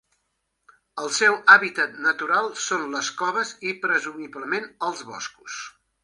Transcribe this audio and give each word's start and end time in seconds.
El 1.01 1.09
seu 1.17 1.35
hàbitat 1.55 1.99
natural 2.05 2.49
són 2.67 2.87
les 2.93 3.09
coves 3.19 3.51
i 3.73 3.73
presumiblement 3.83 4.65
als 4.89 5.05
boscos. 5.11 5.59